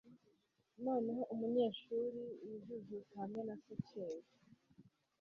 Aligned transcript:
Noneho 0.85 1.21
umunyeshuri 1.33 2.21
wijujuta 2.45 3.13
hamwe 3.21 3.41
na 3.47 3.55
satchel 3.63 4.19